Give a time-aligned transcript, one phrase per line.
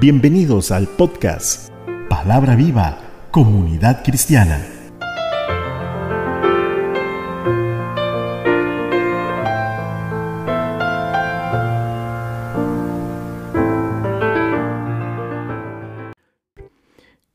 [0.00, 1.72] Bienvenidos al podcast
[2.08, 3.00] Palabra Viva,
[3.32, 4.64] Comunidad Cristiana.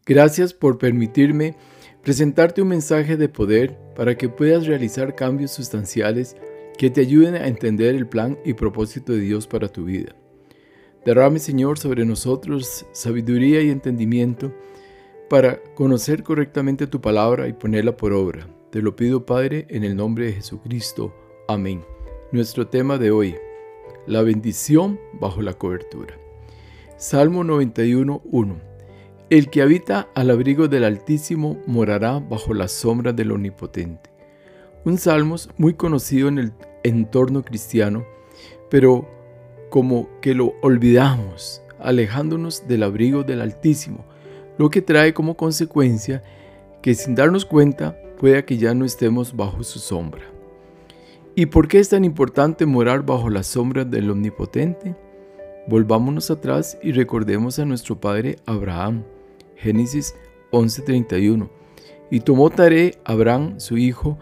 [0.05, 1.57] Gracias por permitirme
[2.02, 6.38] presentarte un mensaje de poder para que puedas realizar cambios sustanciales
[6.77, 10.16] que te ayuden a entender el plan y propósito de Dios para tu vida.
[11.05, 14.54] Derrame, Señor, sobre nosotros sabiduría y entendimiento
[15.29, 18.47] para conocer correctamente tu palabra y ponerla por obra.
[18.69, 21.14] Te lo pido, Padre, en el nombre de Jesucristo.
[21.47, 21.83] Amén.
[22.31, 23.36] Nuestro tema de hoy,
[24.07, 26.18] la bendición bajo la cobertura.
[26.97, 28.56] Salmo 91, 1.
[29.29, 34.09] El que habita al abrigo del Altísimo morará bajo la sombra del Omnipotente.
[34.86, 38.06] Un salmo muy conocido en el entorno cristiano,
[38.70, 39.08] pero
[39.73, 44.06] como que lo olvidamos, alejándonos del abrigo del Altísimo,
[44.59, 46.22] lo que trae como consecuencia
[46.84, 50.22] que sin darnos cuenta pueda que ya no estemos bajo su sombra.
[51.33, 54.95] ¿Y por qué es tan importante morar bajo la sombra del Omnipotente?
[55.66, 59.03] Volvámonos atrás y recordemos a nuestro padre Abraham.
[59.55, 60.14] Génesis
[60.52, 61.50] 11:31.
[62.11, 64.20] Y tomó Taré Abraham su hijo,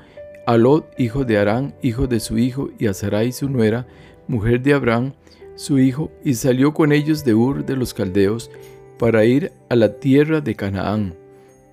[0.48, 3.86] a Lot hijo de Arán, hijo de su hijo, y a Sarai su nuera,
[4.30, 5.11] mujer de Abraham,
[5.62, 8.50] su hijo, y salió con ellos de Ur de los Caldeos
[8.98, 11.16] para ir a la tierra de Canaán.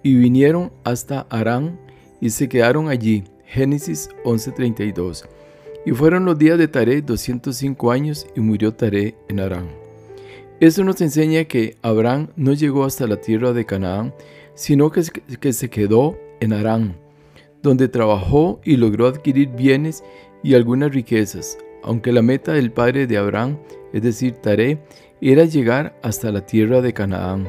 [0.02, 1.80] Y vinieron hasta Arán
[2.20, 3.24] y se quedaron allí.
[3.46, 5.26] Génesis 11:32.
[5.86, 9.68] Y fueron los días de Taré 205 años y murió Taré en Arán.
[10.60, 14.12] Esto nos enseña que Abraham no llegó hasta la tierra de Canaán,
[14.54, 15.02] sino que,
[15.40, 16.94] que se quedó en Arán,
[17.62, 20.04] donde trabajó y logró adquirir bienes
[20.42, 21.56] y algunas riquezas,
[21.88, 23.56] aunque la meta del padre de Abraham
[23.92, 24.78] es decir, Taré,
[25.20, 27.48] era llegar hasta la tierra de Canaán.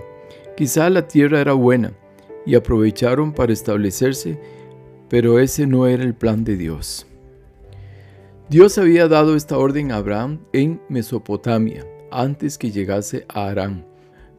[0.56, 1.94] Quizá la tierra era buena
[2.46, 4.40] y aprovecharon para establecerse,
[5.10, 7.06] pero ese no era el plan de Dios.
[8.50, 13.86] Dios había dado esta orden a Abraham en Mesopotamia, antes que llegase a Arán.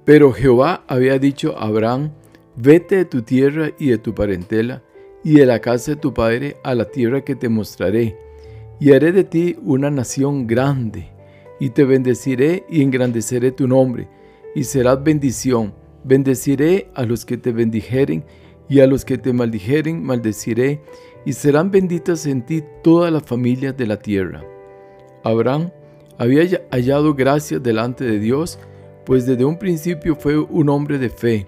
[0.04, 2.10] Pero Jehová había dicho a Abraham,
[2.56, 4.82] vete de tu tierra y de tu parentela,
[5.22, 8.16] y de la casa de tu padre a la tierra que te mostraré,
[8.80, 11.10] y haré de ti una nación grande
[11.60, 14.08] y te bendeciré y engrandeceré tu nombre,
[14.54, 15.74] y serás bendición.
[16.02, 18.24] Bendeciré a los que te bendijeren,
[18.68, 20.80] y a los que te maldijeren maldeciré,
[21.26, 24.42] y serán benditas en ti todas las familias de la tierra.
[25.22, 25.70] Abraham
[26.16, 28.58] había hallado gracia delante de Dios,
[29.04, 31.46] pues desde un principio fue un hombre de fe,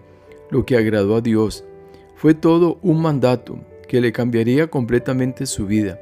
[0.50, 1.64] lo que agradó a Dios.
[2.16, 5.98] Fue todo un mandato que le cambiaría completamente su vida.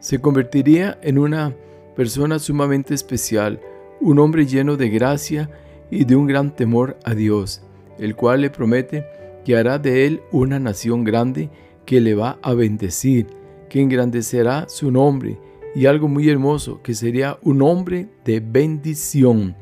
[0.00, 1.54] Se convertiría en una
[1.96, 3.60] persona sumamente especial,
[4.00, 5.50] un hombre lleno de gracia
[5.90, 7.62] y de un gran temor a Dios,
[7.98, 9.04] el cual le promete
[9.44, 11.50] que hará de él una nación grande
[11.84, 13.26] que le va a bendecir,
[13.68, 15.38] que engrandecerá su nombre
[15.74, 19.56] y algo muy hermoso, que sería un hombre de bendición.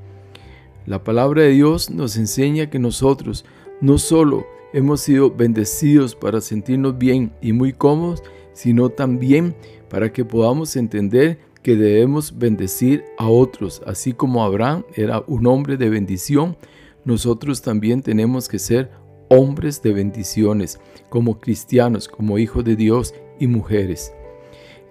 [0.85, 3.45] La palabra de Dios nos enseña que nosotros
[3.81, 8.23] no solo hemos sido bendecidos para sentirnos bien y muy cómodos,
[8.53, 9.55] sino también
[9.89, 15.77] para que podamos entender que debemos bendecir a otros, así como Abraham era un hombre
[15.77, 16.57] de bendición,
[17.05, 18.91] nosotros también tenemos que ser
[19.29, 24.13] hombres de bendiciones, como cristianos, como hijos de Dios y mujeres.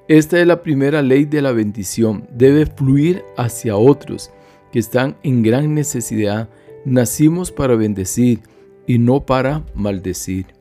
[0.08, 4.32] Esta es la primera ley de la bendición, debe fluir hacia otros
[4.72, 6.50] que están en gran necesidad.
[6.84, 8.42] Nacimos para bendecir
[8.86, 10.55] y no para maldecir.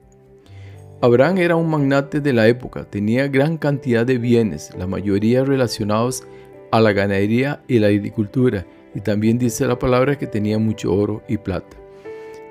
[1.05, 6.25] Abraham era un magnate de la época, tenía gran cantidad de bienes, la mayoría relacionados
[6.71, 11.23] a la ganadería y la agricultura, y también dice la palabra que tenía mucho oro
[11.29, 11.77] y plata.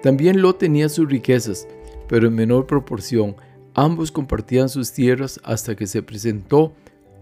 [0.04, 1.68] También Lot tenía sus riquezas,
[2.08, 3.36] pero en menor proporción.
[3.74, 6.74] Ambos compartían sus tierras hasta que se presentó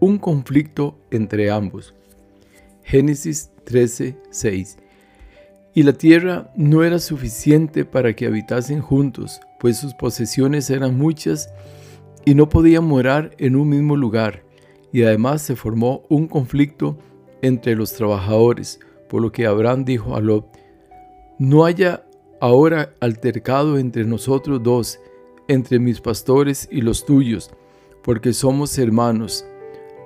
[0.01, 1.93] un conflicto entre ambos.
[2.83, 4.77] Génesis 13, 6.
[5.73, 11.49] Y la tierra no era suficiente para que habitasen juntos, pues sus posesiones eran muchas
[12.25, 14.43] y no podían morar en un mismo lugar.
[14.91, 16.97] Y además se formó un conflicto
[17.41, 20.45] entre los trabajadores, por lo que Abraham dijo a Lot,
[21.39, 22.03] no haya
[22.41, 24.99] ahora altercado entre nosotros dos,
[25.47, 27.49] entre mis pastores y los tuyos,
[28.03, 29.45] porque somos hermanos.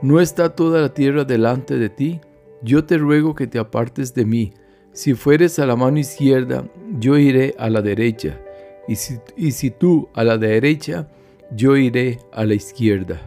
[0.04, 2.22] ¿No está toda la tierra delante de ti?
[2.62, 4.54] Yo te ruego que te apartes de mí
[4.96, 6.66] si fueres a la mano izquierda,
[7.00, 8.40] yo iré a la derecha,
[8.88, 11.10] y si, tú a la derecha,
[11.52, 13.20] yo iré a la izquierda.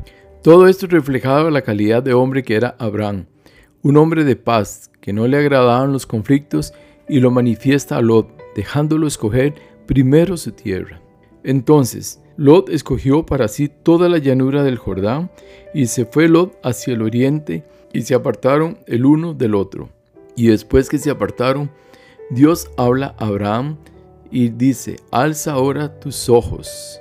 [0.43, 3.27] Todo esto reflejaba la calidad de hombre que era Abraham,
[3.83, 6.73] un hombre de paz, que no le agradaban los conflictos
[7.07, 9.55] y lo manifiesta a Lot, dejándolo escoger
[9.85, 11.03] primero su tierra.
[11.45, 15.31] Entonces, Lot escogió para sí toda la llanura del Jordán,
[15.75, 17.63] y se fue Lot hacia el oriente,
[17.93, 19.91] y se apartaron el uno del otro.
[20.39, 21.69] Y después que se apartaron,
[22.31, 23.77] Dios habla a Abraham
[24.31, 27.01] y dice, alza ahora tus ojos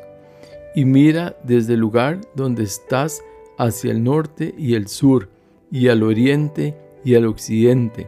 [0.74, 3.22] y mira desde el lugar donde estás
[3.60, 5.30] hacia el norte y el sur,
[5.72, 8.08] y al oriente y al occidente,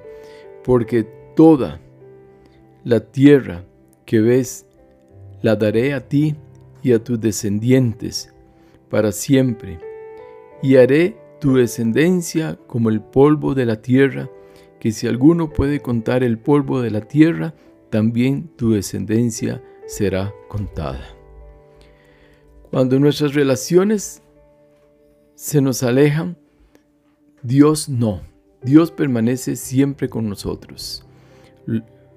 [0.64, 1.04] porque
[1.36, 1.80] toda
[2.84, 3.66] la tierra
[4.06, 4.66] que ves
[5.44, 6.36] la daré a ti
[6.81, 8.34] y a tus descendientes
[8.90, 9.80] para siempre,
[10.64, 14.28] y haré tu descendencia como el polvo de la tierra,
[14.80, 17.54] que si alguno puede contar el polvo de la tierra,
[17.90, 21.16] también tu descendencia será contada.
[22.70, 24.22] Cuando nuestras relaciones
[25.36, 26.38] se nos alejan,
[27.42, 28.22] Dios no.
[28.62, 31.06] Dios permanece siempre con nosotros.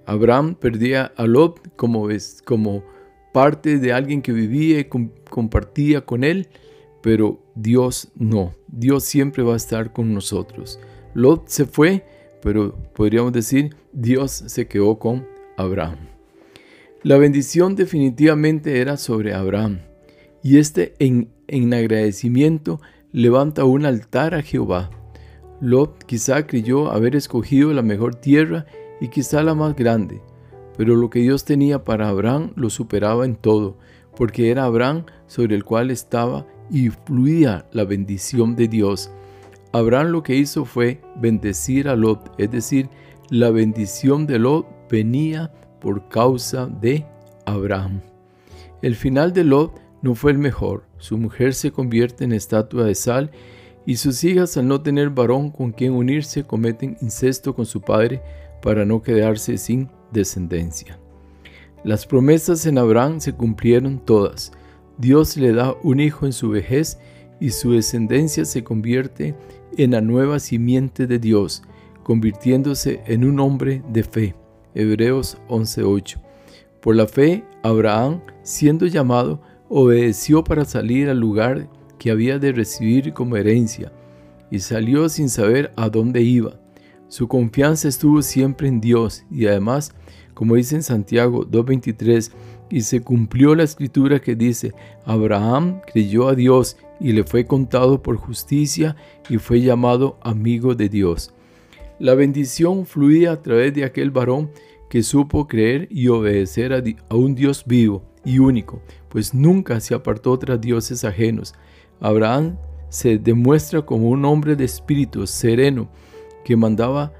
[0.06, 2.08] Abraham perdía a Lot como,
[2.44, 2.84] como
[3.32, 6.48] parte de alguien que vivía y compartía con él,
[7.02, 8.54] pero Dios no.
[8.68, 10.80] Dios siempre va a estar con nosotros.
[11.14, 12.04] Lot se fue,
[12.42, 15.96] pero podríamos decir, Dios se quedó con Abraham.
[17.02, 19.80] La bendición definitivamente era sobre Abraham,
[20.42, 22.80] y este en, en agradecimiento
[23.12, 24.90] levanta un altar a Jehová.
[25.60, 28.66] Lot quizá creyó haber escogido la mejor tierra
[29.00, 30.20] y quizá la más grande,
[30.76, 33.76] pero lo que Dios tenía para Abraham lo superaba en todo,
[34.16, 39.10] porque era Abraham sobre el cual estaba y fluía la bendición de Dios.
[39.72, 42.88] Abraham lo que hizo fue bendecir a Lot, es decir,
[43.30, 47.06] la bendición de Lot venía por causa de
[47.46, 48.02] Abraham.
[48.82, 50.84] El final de Lot no fue el mejor.
[50.98, 53.30] Su mujer se convierte en estatua de sal
[53.86, 58.22] y sus hijas al no tener varón con quien unirse cometen incesto con su padre
[58.60, 60.98] para no quedarse sin descendencia.
[61.84, 64.52] Las promesas en Abraham se cumplieron todas.
[64.98, 66.98] Dios le da un hijo en su vejez
[67.42, 69.34] y su descendencia se convierte
[69.76, 71.64] en la nueva simiente de Dios,
[72.04, 74.36] convirtiéndose en un hombre de fe.
[74.76, 76.20] Hebreos 11:8.
[76.80, 81.68] Por la fe, Abraham, siendo llamado, obedeció para salir al lugar
[81.98, 83.90] que había de recibir como herencia,
[84.48, 86.60] y salió sin saber a dónde iba.
[87.08, 89.92] Su confianza estuvo siempre en Dios y además,
[90.34, 92.30] como dice en Santiago 2.23,
[92.70, 94.72] y se cumplió la escritura que dice,
[95.04, 98.96] Abraham creyó a Dios y le fue contado por justicia
[99.28, 101.34] y fue llamado amigo de Dios.
[101.98, 104.50] La bendición fluía a través de aquel varón
[104.88, 110.38] que supo creer y obedecer a, un Dios vivo y único, pues nunca se apartó
[110.38, 111.54] tras dioses ajenos.
[112.00, 112.56] Abraham
[112.88, 115.88] se demuestra como un hombre de espíritu sereno
[116.44, 117.12] que mandaba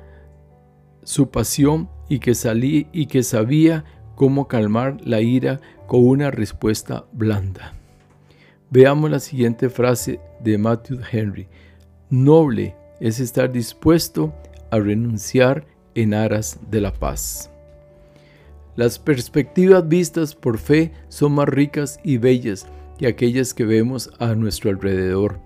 [1.02, 3.84] su pasión y que salí y que sabía
[4.14, 7.74] cómo calmar la ira con una respuesta blanda.
[8.72, 11.46] Veamos la siguiente frase de Matthew Henry.
[12.08, 14.32] Noble es estar dispuesto
[14.70, 17.50] a renunciar en aras de la paz.
[18.74, 22.66] Las perspectivas vistas por fe son más ricas y bellas
[22.96, 25.38] que aquellas que vemos a nuestro alrededor.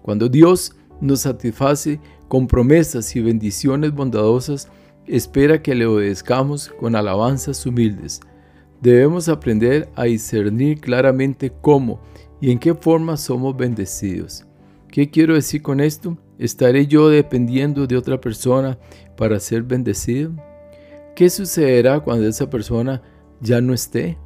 [0.00, 4.68] Cuando Dios nos satisface con promesas y bendiciones bondadosas,
[5.06, 8.20] espera que le obedezcamos con alabanzas humildes.
[8.80, 12.00] Debemos aprender a discernir claramente cómo
[12.40, 14.46] y en qué forma somos bendecidos.
[14.88, 16.16] ¿Qué quiero decir con esto?
[16.38, 18.78] ¿Estaré yo dependiendo de otra persona
[19.16, 20.32] para ser bendecido?
[21.14, 23.02] ¿Qué sucederá cuando esa persona
[23.40, 24.16] ya no esté?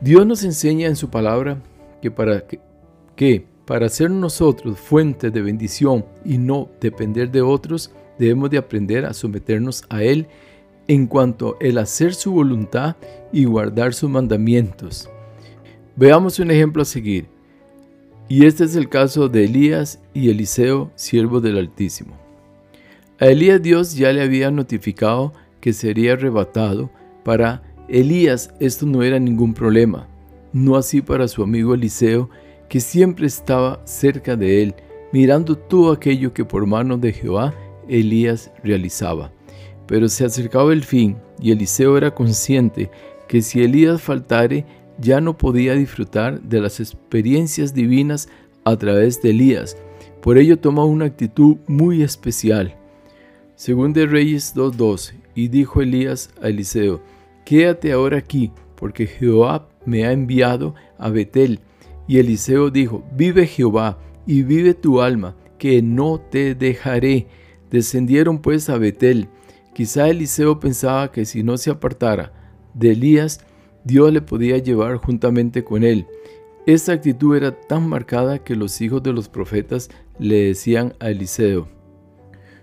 [0.00, 1.62] Dios nos enseña en su palabra
[2.02, 2.44] que para,
[3.16, 9.06] que, para ser nosotros fuente de bendición y no depender de otros, debemos de aprender
[9.06, 10.26] a someternos a Él
[10.88, 12.96] en cuanto el hacer su voluntad
[13.32, 15.08] y guardar sus mandamientos.
[15.98, 17.26] Veamos un ejemplo a seguir.
[18.28, 22.14] Y este es el caso de Elías y Eliseo, siervos del Altísimo.
[23.18, 26.90] A Elías Dios ya le había notificado que sería arrebatado,
[27.24, 30.06] para Elías esto no era ningún problema,
[30.52, 32.28] no así para su amigo Eliseo,
[32.68, 34.74] que siempre estaba cerca de él,
[35.12, 37.54] mirando todo aquello que por mano de Jehová
[37.88, 39.32] Elías realizaba.
[39.86, 42.90] Pero se acercaba el fin, y Eliseo era consciente
[43.28, 44.66] que si Elías faltare,
[44.98, 48.28] ya no podía disfrutar de las experiencias divinas
[48.64, 49.76] a través de Elías.
[50.22, 52.74] Por ello toma una actitud muy especial.
[53.54, 57.00] Según de Reyes 2.12, y dijo Elías a Eliseo,
[57.44, 61.60] Quédate ahora aquí, porque Jehová me ha enviado a Betel.
[62.08, 67.28] Y Eliseo dijo, Vive Jehová, y vive tu alma, que no te dejaré.
[67.70, 69.28] Descendieron pues a Betel.
[69.74, 72.32] Quizá Eliseo pensaba que si no se apartara
[72.74, 73.46] de Elías,
[73.86, 76.08] Dios le podía llevar juntamente con él.
[76.66, 79.88] Esta actitud era tan marcada que los hijos de los profetas
[80.18, 81.68] le decían a Eliseo.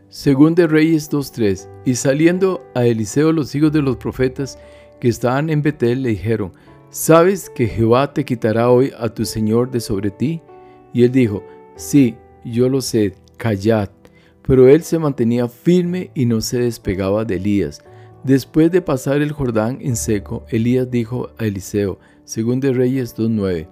[0.09, 4.59] Según de Reyes 2.3, y saliendo a Eliseo los hijos de los profetas
[4.99, 6.51] que estaban en Betel le dijeron,
[6.89, 10.41] ¿sabes que Jehová te quitará hoy a tu Señor de sobre ti?
[10.91, 11.41] Y él dijo,
[11.77, 13.89] sí, yo lo sé, callad.
[14.45, 17.81] Pero él se mantenía firme y no se despegaba de Elías.
[18.23, 23.67] Después de pasar el Jordán en seco, Elías dijo a Eliseo, según de Reyes 2.9,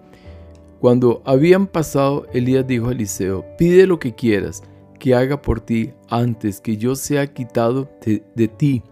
[0.81, 4.63] cuando habían pasado, Elías dijo a Eliseo, pide lo que quieras
[4.99, 8.83] que haga por ti antes que yo sea quitado de, ti.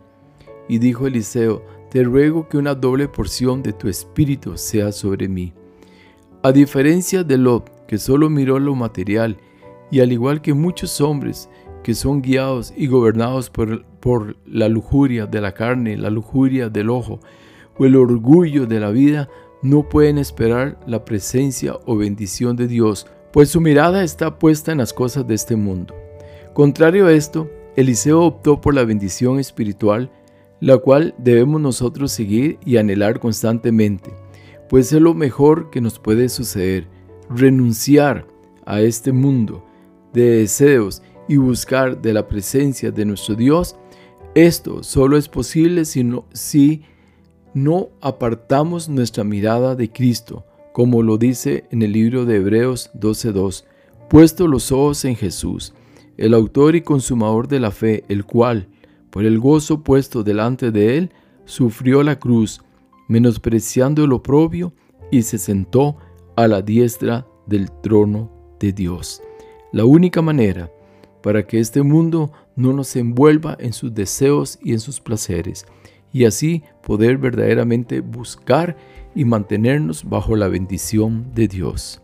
[0.69, 5.51] Y dijo Eliseo, te ruego que una doble porción de tu espíritu sea sobre mí.
[6.41, 9.37] A diferencia de Lot, que solo miró lo material,
[9.91, 11.49] y al igual que muchos hombres
[11.83, 16.89] que son guiados y gobernados por, por la lujuria de la carne, la lujuria del
[16.89, 17.19] ojo
[17.77, 19.29] o el orgullo de la vida,
[19.61, 24.77] no pueden esperar la presencia o bendición de Dios, pues su mirada está puesta en
[24.77, 25.95] las cosas de este mundo.
[26.53, 30.11] Contrario a esto, Eliseo optó por la bendición espiritual,
[30.59, 34.11] la cual debemos nosotros seguir y anhelar constantemente,
[34.67, 36.87] pues es lo mejor que nos puede suceder,
[37.29, 38.27] renunciar
[38.65, 39.65] a este mundo
[40.13, 43.75] de deseos y buscar de la presencia de nuestro Dios.
[44.35, 46.83] Esto solo es posible si no, si
[47.53, 53.65] no apartamos nuestra mirada de Cristo, como lo dice en el libro de Hebreos 12.2,
[54.07, 55.73] puesto los ojos en Jesús,
[56.17, 58.67] el autor y consumador de la fe, el cual,
[59.09, 61.11] por el gozo puesto delante de él,
[61.45, 62.61] sufrió la cruz,
[63.07, 64.73] menospreciando el oprobio,
[65.11, 65.97] y se sentó
[66.35, 69.23] a la diestra del trono de Dios.
[69.71, 70.71] La única manera
[71.21, 75.65] para que este mundo no nos envuelva en sus deseos y en sus placeres,
[76.11, 78.77] y así poder verdaderamente buscar
[79.15, 82.01] y mantenernos bajo la bendición de Dios.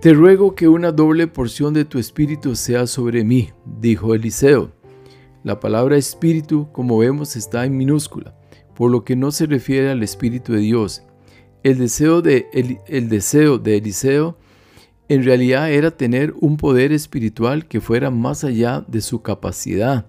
[0.00, 4.72] Te ruego que una doble porción de tu espíritu sea sobre mí, dijo Eliseo.
[5.44, 8.34] La palabra espíritu, como vemos, está en minúscula,
[8.74, 11.02] por lo que no se refiere al espíritu de Dios.
[11.62, 14.38] El deseo de, el, deseo de Eliseo
[15.10, 20.06] en realidad era tener un poder espiritual que fuera más allá de su capacidad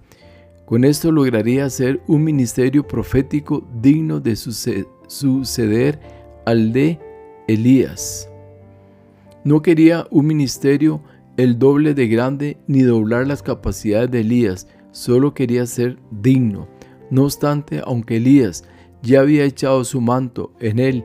[0.71, 5.99] con esto lograría ser un ministerio profético digno de suceder
[6.45, 6.97] al de
[7.49, 8.29] Elías.
[9.43, 11.01] No quería un ministerio
[11.35, 16.69] el doble de grande ni doblar las capacidades de Elías, solo quería ser digno.
[17.09, 18.63] No obstante, aunque Elías
[19.01, 21.03] ya había echado su manto en él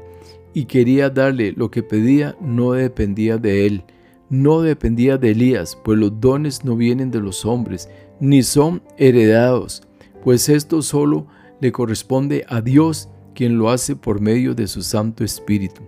[0.57, 3.85] y quería darle lo que pedía, no dependía de él.
[4.31, 9.83] No dependía de Elías, pues los dones no vienen de los hombres, ni son heredados,
[10.25, 11.27] pues esto solo
[11.61, 15.83] le corresponde a Dios, quien lo hace por medio de su Santo Espíritu.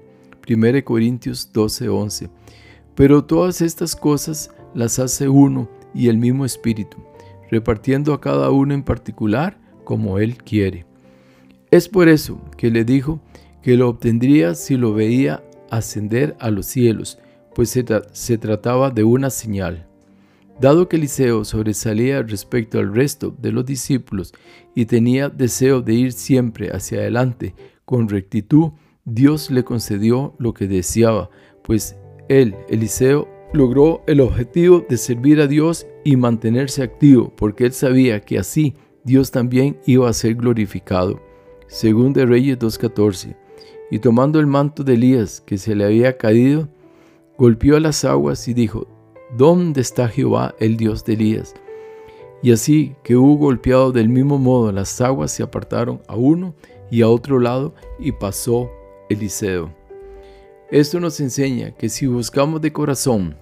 [0.47, 2.29] 1 Corintios 12:11.
[2.95, 6.99] Pero todas estas cosas las hace uno y el mismo Espíritu,
[7.51, 10.85] repartiendo a cada uno en particular como Él quiere.
[11.71, 13.19] Es por eso que le dijo
[13.63, 17.19] que lo obtendría si lo veía ascender a los cielos,
[17.55, 19.87] pues se, trataba de una señal.
[20.61, 24.33] Dado que Eliseo sobresalía respecto al resto de los discípulos
[24.75, 28.71] y tenía deseo de ir siempre hacia adelante con rectitud,
[29.05, 31.31] Dios le concedió lo que deseaba,
[31.63, 31.97] pues
[32.29, 38.21] él, Eliseo, logró el objetivo de servir a Dios y mantenerse activo, porque él sabía
[38.21, 38.75] que así
[39.05, 41.21] Dios también iba a ser glorificado.
[41.67, 43.37] Según de Reyes 2.14.
[43.91, 46.69] Y tomando el manto de Elías que se le había caído,
[47.37, 48.87] golpeó las aguas y dijo,
[49.37, 51.55] ¿Dónde está Jehová, el Dios de Elías?
[52.43, 56.55] Y así que hubo golpeado del mismo modo las aguas se apartaron a uno
[56.91, 58.71] y a otro lado y pasó
[59.09, 59.75] Eliseo.
[60.71, 63.37] Esto nos enseña que si buscamos de corazón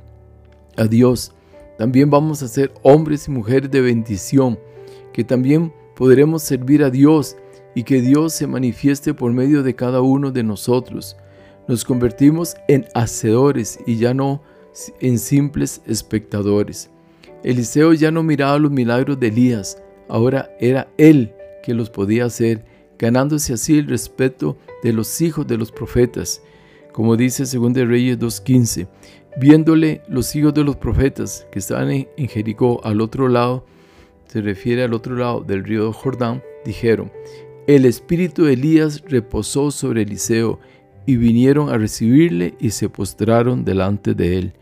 [0.76, 1.32] a Dios,
[1.76, 4.58] también vamos a ser hombres y mujeres de bendición,
[5.12, 7.36] que también podremos servir a Dios
[7.76, 11.14] y que Dios se manifieste por medio de cada uno de nosotros.
[11.68, 14.42] Nos convertimos en hacedores y ya no
[15.00, 16.88] en simples espectadores.
[17.44, 22.64] Eliseo ya no miraba los milagros de Elías, ahora era él que los podía hacer,
[22.98, 26.40] ganándose así el respeto de los hijos de los profetas.
[26.94, 28.88] Como dice 2 Reyes 2.15,
[29.38, 33.66] viéndole los hijos de los profetas que estaban en Jericó al otro lado,
[34.28, 37.12] se refiere al otro lado del río Jordán, dijeron,
[37.66, 40.60] el espíritu de Elías reposó sobre Eliseo,
[41.06, 44.52] y vinieron a recibirle y se postraron delante de él.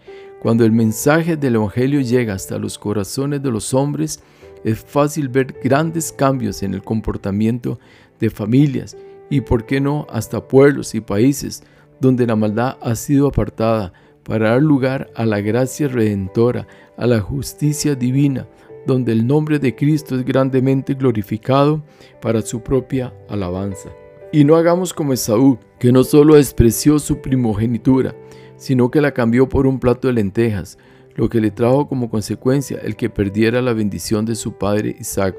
[0.40, 4.20] Cuando el mensaje del Evangelio llega hasta los corazones de los hombres,
[4.62, 7.78] es fácil ver grandes cambios en el comportamiento
[8.20, 8.96] de familias
[9.30, 11.62] y, por qué no, hasta pueblos y países
[12.00, 16.66] donde la maldad ha sido apartada para dar lugar a la gracia redentora,
[16.98, 18.46] a la justicia divina,
[18.86, 21.82] donde el nombre de Cristo es grandemente glorificado
[22.20, 23.90] para su propia alabanza.
[24.32, 28.14] Y no hagamos como Esaú, que no solo despreció su primogenitura,
[28.56, 30.78] sino que la cambió por un plato de lentejas,
[31.14, 35.36] lo que le trajo como consecuencia el que perdiera la bendición de su padre Isaac.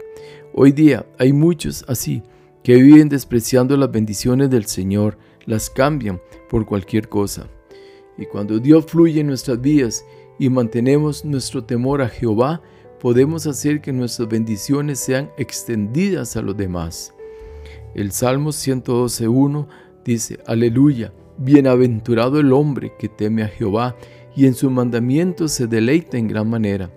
[0.53, 2.23] Hoy día hay muchos así,
[2.63, 7.47] que viven despreciando las bendiciones del Señor, las cambian por cualquier cosa.
[8.17, 10.05] Y cuando Dios fluye en nuestras vidas
[10.39, 12.61] y mantenemos nuestro temor a Jehová,
[12.99, 17.13] podemos hacer que nuestras bendiciones sean extendidas a los demás.
[17.93, 19.67] El Salmo 112.1
[20.03, 23.95] dice, Aleluya, bienaventurado el hombre que teme a Jehová
[24.35, 26.89] y en su mandamiento se deleita en gran manera.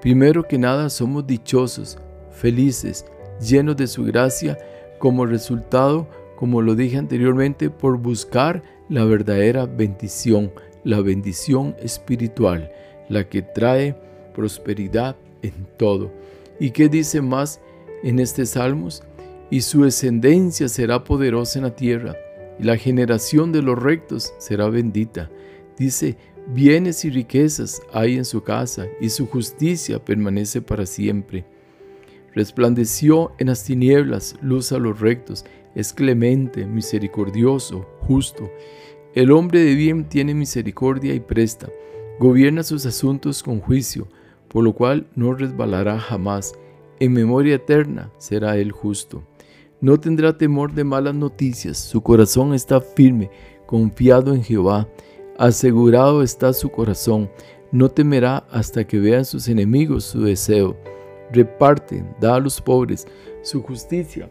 [0.00, 1.98] Primero que nada somos dichosos,
[2.30, 3.06] felices,
[3.40, 4.58] llenos de su gracia,
[4.98, 10.52] como resultado, como lo dije anteriormente, por buscar la verdadera bendición,
[10.84, 12.70] la bendición espiritual,
[13.08, 13.96] la que trae
[14.34, 15.16] prosperidad
[15.46, 16.10] en todo.
[16.58, 17.60] ¿Y qué dice más
[18.02, 19.02] en este Salmos?
[19.50, 22.16] Y su descendencia será poderosa en la tierra,
[22.58, 25.30] y la generación de los rectos será bendita.
[25.78, 26.16] Dice,
[26.48, 31.44] bienes y riquezas hay en su casa, y su justicia permanece para siempre.
[32.34, 38.50] Resplandeció en las tinieblas luz a los rectos, es clemente, misericordioso, justo.
[39.14, 41.68] El hombre de bien tiene misericordia y presta,
[42.18, 44.08] gobierna sus asuntos con juicio,
[44.56, 46.54] por lo cual no resbalará jamás.
[46.98, 49.22] En memoria eterna será él justo.
[49.82, 53.30] No tendrá temor de malas noticias, su corazón está firme,
[53.66, 54.88] confiado en Jehová,
[55.36, 57.30] asegurado está su corazón,
[57.70, 60.74] no temerá hasta que vean sus enemigos su deseo.
[61.30, 63.06] Reparte, da a los pobres,
[63.42, 64.30] su justicia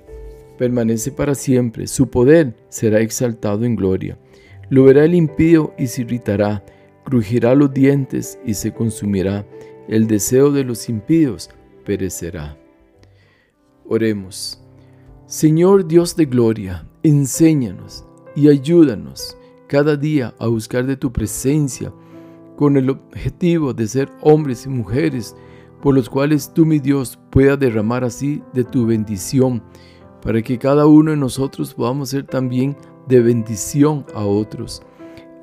[0.58, 4.18] permanece para siempre, su poder será exaltado en gloria.
[4.70, 6.66] Lo verá el impío y se irritará,
[7.04, 9.46] crujirá los dientes y se consumirá,
[9.88, 11.50] el deseo de los impíos
[11.86, 12.58] perecerá.
[13.88, 14.62] Oremos.
[15.28, 21.92] Señor Dios de gloria, enséñanos y ayúdanos cada día a buscar de tu presencia
[22.56, 25.36] con el objetivo de ser hombres y mujeres
[25.82, 29.62] por los cuales tú, mi Dios, puedas derramar así de tu bendición
[30.22, 32.76] para que cada uno de nosotros podamos ser también
[33.08, 34.82] de bendición a otros.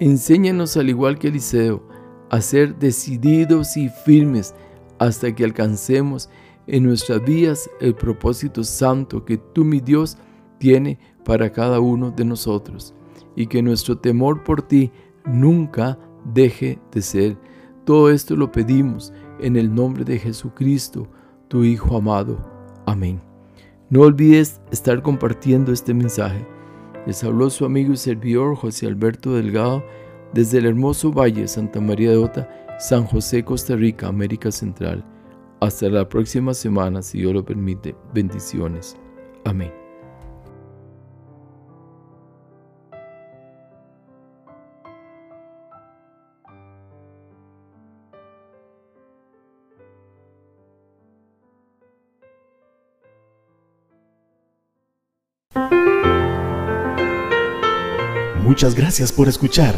[0.00, 1.86] Enséñanos al igual que Eliseo
[2.32, 4.54] a ser decididos y firmes
[4.98, 6.30] hasta que alcancemos
[6.66, 10.16] en nuestras vidas el propósito santo que tú, mi Dios,
[10.58, 12.94] tiene para cada uno de nosotros
[13.36, 14.90] y que nuestro temor por ti
[15.26, 17.36] nunca deje de ser.
[17.84, 21.08] Todo esto lo pedimos en el nombre de Jesucristo,
[21.48, 22.38] tu Hijo amado.
[22.86, 23.20] Amén.
[23.90, 26.46] No olvides estar compartiendo este mensaje.
[27.06, 29.84] Les habló su amigo y servidor José Alberto Delgado
[30.32, 35.04] desde el hermoso Valle Santa María de Ota, San José, Costa Rica, América Central.
[35.60, 37.94] Hasta la próxima semana, si Dios lo permite.
[38.12, 38.96] Bendiciones.
[39.44, 39.72] Amén.
[58.42, 59.74] Muchas gracias por escuchar.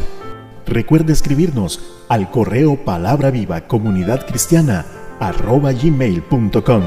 [0.66, 4.86] Recuerda escribirnos al correo palabra viva comunidad cristiana
[5.20, 6.82] arroba gmail.com.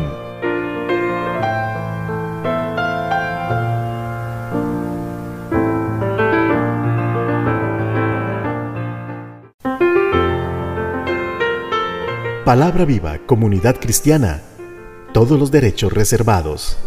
[12.48, 14.42] Palabra viva comunidad cristiana.
[15.12, 16.78] Todos los derechos reservados.